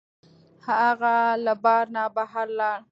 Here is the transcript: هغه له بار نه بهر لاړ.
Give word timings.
هغه 0.67 1.15
له 1.45 1.53
بار 1.63 1.85
نه 1.95 2.03
بهر 2.15 2.47
لاړ. 2.59 2.79